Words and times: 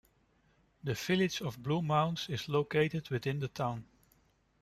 The 0.83 0.95
Village 0.95 1.43
of 1.43 1.61
Blue 1.61 1.83
Mounds 1.83 2.27
is 2.27 2.49
located 2.49 3.07
within 3.11 3.37
the 3.37 3.49
town. 3.49 3.85